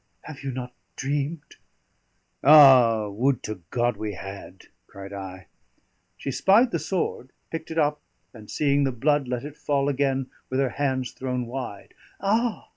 [0.21, 1.57] Have you not dreamed?"
[2.43, 5.45] "Ah, would to God we had!" cried I.
[6.17, 8.01] She spied the sword, picked it up,
[8.33, 11.93] and seeing the blood, let it fall again with her hands thrown wide.
[12.19, 12.69] "Ah!"